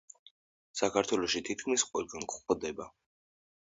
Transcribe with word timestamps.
საქართველოში 0.79 1.43
თითქმის 1.49 1.87
ყველგან 1.91 2.27
გვხვდება. 2.33 2.89